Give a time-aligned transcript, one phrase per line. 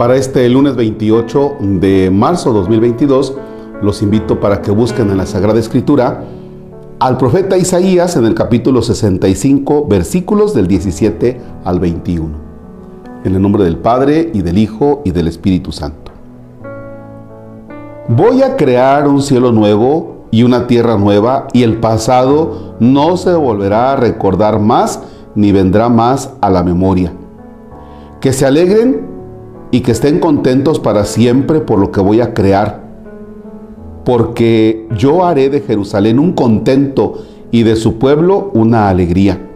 [0.00, 3.36] Para este lunes 28 de marzo 2022,
[3.82, 6.24] los invito para que busquen en la Sagrada Escritura
[6.98, 12.30] al profeta Isaías en el capítulo 65, versículos del 17 al 21.
[13.24, 16.12] En el nombre del Padre y del Hijo y del Espíritu Santo.
[18.08, 23.34] Voy a crear un cielo nuevo y una tierra nueva y el pasado no se
[23.34, 25.02] volverá a recordar más
[25.34, 27.12] ni vendrá más a la memoria.
[28.22, 29.09] Que se alegren
[29.70, 32.82] y que estén contentos para siempre por lo que voy a crear.
[34.04, 39.46] Porque yo haré de Jerusalén un contento y de su pueblo una alegría.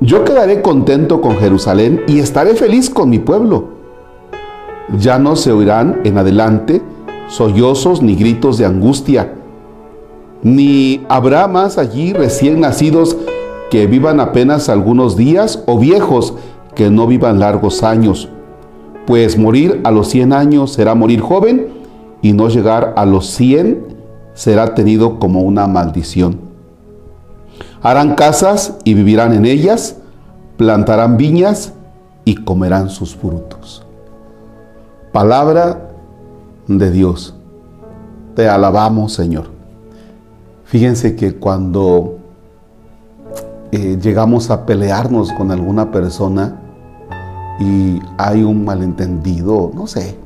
[0.00, 3.78] Yo quedaré contento con Jerusalén y estaré feliz con mi pueblo.
[4.98, 6.82] Ya no se oirán en adelante
[7.28, 9.34] sollozos ni gritos de angustia,
[10.42, 13.18] ni habrá más allí recién nacidos
[13.70, 16.34] que vivan apenas algunos días o viejos
[16.74, 18.30] que no vivan largos años
[19.08, 21.68] pues morir a los 100 años será morir joven
[22.20, 23.96] y no llegar a los 100
[24.34, 26.38] será tenido como una maldición.
[27.80, 29.96] Harán casas y vivirán en ellas,
[30.58, 31.72] plantarán viñas
[32.26, 33.82] y comerán sus frutos.
[35.10, 35.88] Palabra
[36.66, 37.34] de Dios.
[38.36, 39.46] Te alabamos, Señor.
[40.64, 42.18] Fíjense que cuando
[43.72, 46.67] eh, llegamos a pelearnos con alguna persona,
[47.58, 50.16] y hay un malentendido, no sé,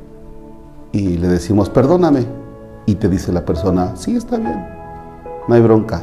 [0.92, 2.26] y le decimos, perdóname,
[2.86, 4.66] y te dice la persona, sí, está bien,
[5.48, 6.02] no hay bronca,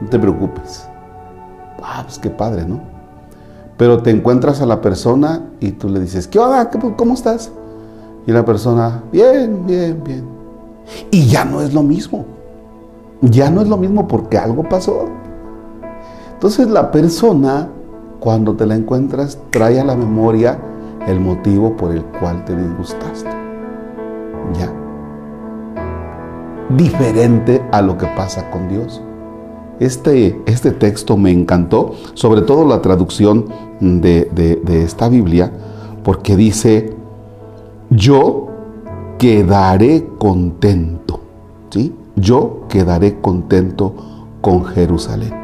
[0.00, 0.86] no te preocupes.
[1.82, 2.80] Ah, pues qué padre, ¿no?
[3.76, 6.68] Pero te encuentras a la persona y tú le dices, ¿qué onda?
[6.68, 7.50] ¿Cómo estás?
[8.26, 10.28] Y la persona, bien, bien, bien.
[11.10, 12.26] Y ya no es lo mismo.
[13.22, 15.06] Ya no es lo mismo porque algo pasó.
[16.34, 17.68] Entonces la persona
[18.20, 20.58] cuando te la encuentras, trae a la memoria
[21.08, 23.30] el motivo por el cual te disgustaste.
[24.58, 24.72] Ya.
[26.76, 29.02] Diferente a lo que pasa con Dios.
[29.80, 33.46] Este, este texto me encantó, sobre todo la traducción
[33.80, 34.28] de,
[34.62, 35.50] de esta Biblia,
[36.04, 36.94] porque dice,
[37.88, 38.48] yo
[39.18, 41.20] quedaré contento.
[41.70, 41.94] ¿sí?
[42.16, 43.94] Yo quedaré contento
[44.42, 45.39] con Jerusalén.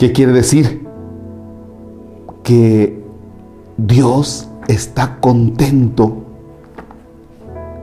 [0.00, 0.88] ¿Qué quiere decir?
[2.42, 3.04] Que
[3.76, 6.24] Dios está contento.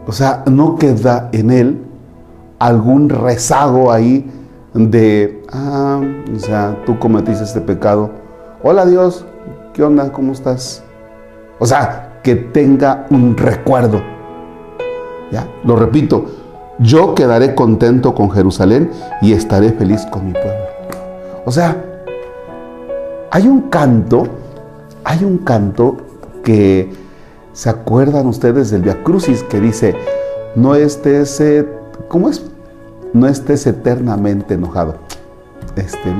[0.07, 1.77] O sea, no queda en Él
[2.57, 4.27] algún rezago ahí
[4.73, 6.01] de, ah,
[6.35, 8.09] o sea, tú cometiste este pecado.
[8.63, 9.23] Hola Dios,
[9.75, 10.11] ¿qué onda?
[10.11, 10.83] ¿Cómo estás?
[11.59, 14.01] O sea, que tenga un recuerdo.
[15.31, 15.47] ¿Ya?
[15.63, 16.25] Lo repito,
[16.79, 18.89] yo quedaré contento con Jerusalén
[19.21, 20.65] y estaré feliz con mi pueblo.
[21.45, 21.83] O sea,
[23.37, 24.23] hay un canto,
[25.03, 25.97] hay un canto
[26.43, 26.91] que
[27.53, 29.95] se acuerdan ustedes del Via Crucis que dice,
[30.55, 31.39] no estés,
[32.07, 32.43] ¿cómo es?
[33.13, 34.95] No estés eternamente enojado.
[35.75, 36.15] Este,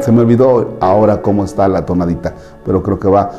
[0.00, 2.34] se me olvidó ahora cómo está la tonadita,
[2.66, 3.30] pero creo que va.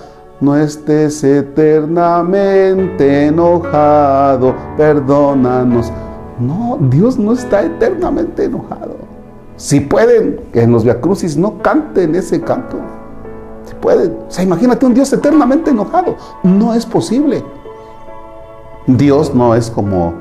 [0.41, 5.91] No estés eternamente enojado, perdónanos.
[6.39, 8.95] No, Dios no está eternamente enojado.
[9.55, 12.79] Si pueden, en los Via Crucis no canten ese canto.
[13.65, 14.17] Si pueden.
[14.27, 16.15] O sea, imagínate un Dios eternamente enojado.
[16.43, 17.43] No es posible.
[18.87, 20.13] Dios no es como,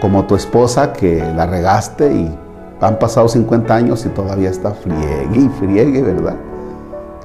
[0.00, 2.38] como tu esposa que la regaste y
[2.80, 6.36] han pasado 50 años y todavía está friegue y friegue, ¿verdad?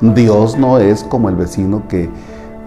[0.02, 2.10] Dios no es como el vecino que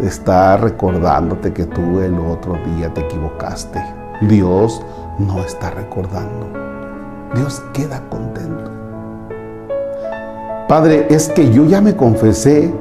[0.00, 3.82] está recordándote que tú el otro día te equivocaste.
[4.22, 4.82] Dios
[5.18, 6.46] no está recordando.
[7.34, 8.70] Dios queda contento.
[10.68, 12.72] Padre, es que yo ya me confesé,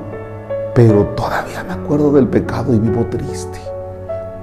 [0.75, 3.59] pero todavía me acuerdo del pecado y vivo triste.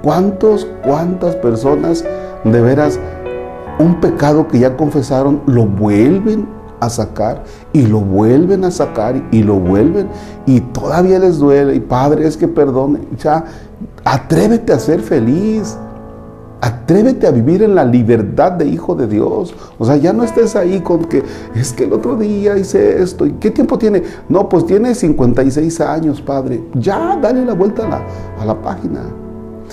[0.01, 2.03] ¿Cuántos, cuántas personas
[2.43, 2.99] de veras
[3.79, 6.47] un pecado que ya confesaron lo vuelven
[6.81, 10.09] a sacar y lo vuelven a sacar y lo vuelven
[10.45, 13.45] y todavía les duele y Padre es que perdone, ya
[14.03, 15.77] atrévete a ser feliz.
[16.63, 19.53] Atrévete a vivir en la libertad de hijo de Dios.
[19.77, 21.21] O sea, ya no estés ahí con que
[21.53, 23.25] es que el otro día hice esto.
[23.25, 24.01] ¿Y qué tiempo tiene?
[24.29, 26.63] No, pues tiene 56 años, Padre.
[26.75, 28.07] Ya, dale la vuelta a la,
[28.39, 29.01] a la página.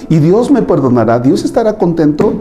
[0.08, 1.20] Y Dios me perdonará.
[1.20, 2.40] Dios estará contento.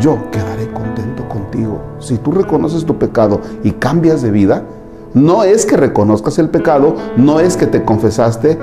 [0.00, 1.80] Yo quedaré contento contigo.
[1.98, 4.62] Si tú reconoces tu pecado y cambias de vida,
[5.14, 8.56] no es que reconozcas el pecado, no es que te confesaste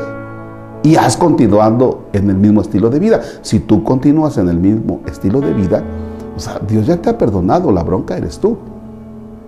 [0.85, 3.19] y has continuando en el mismo estilo de vida.
[3.41, 5.81] Si tú continúas en el mismo estilo de vida,
[6.37, 8.55] o sea, Dios ya te ha perdonado, la bronca eres tú.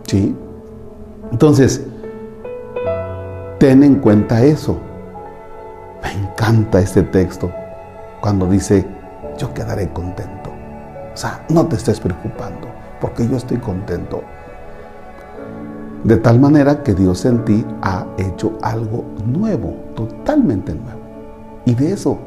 [0.07, 0.35] ¿Sí?
[1.31, 1.85] Entonces,
[3.59, 4.77] ten en cuenta eso.
[6.01, 7.51] Me encanta este texto
[8.19, 8.87] cuando dice,
[9.37, 10.49] yo quedaré contento.
[11.13, 12.67] O sea, no te estés preocupando,
[12.99, 14.23] porque yo estoy contento.
[16.03, 20.96] De tal manera que Dios en ti ha hecho algo nuevo, totalmente nuevo.
[21.67, 22.17] Y de eso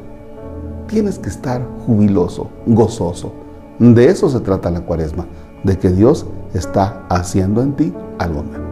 [0.87, 3.33] tienes que estar jubiloso, gozoso.
[3.79, 5.25] De eso se trata la cuaresma,
[5.63, 8.65] de que Dios está haciendo en ti algo nuevo.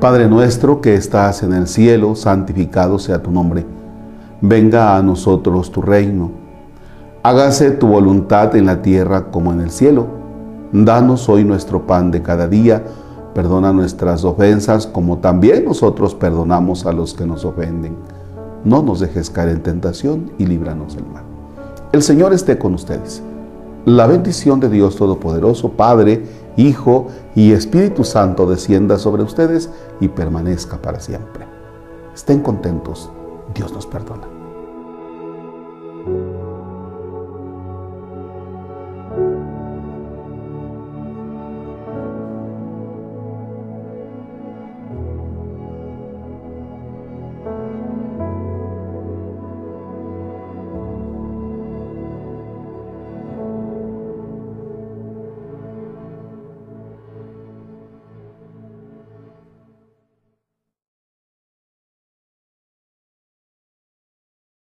[0.00, 3.66] Padre nuestro que estás en el cielo, santificado sea tu nombre.
[4.40, 6.30] Venga a nosotros tu reino.
[7.24, 10.06] Hágase tu voluntad en la tierra como en el cielo.
[10.70, 12.84] Danos hoy nuestro pan de cada día.
[13.34, 17.96] Perdona nuestras ofensas como también nosotros perdonamos a los que nos ofenden.
[18.66, 21.22] No nos dejes caer en tentación y líbranos del mal.
[21.92, 23.22] El Señor esté con ustedes.
[23.84, 26.24] La bendición de Dios Todopoderoso, Padre,
[26.56, 29.70] Hijo y Espíritu Santo descienda sobre ustedes
[30.00, 31.46] y permanezca para siempre.
[32.12, 33.08] Estén contentos,
[33.54, 34.35] Dios nos perdona.